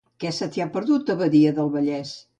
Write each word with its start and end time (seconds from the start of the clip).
Què 0.21 0.29
se 0.37 0.47
t'hi 0.55 0.63
ha 0.65 0.67
perdut, 0.77 1.13
a 1.15 1.17
Badia 1.21 1.55
del 1.59 1.73
Valles? 1.77 2.17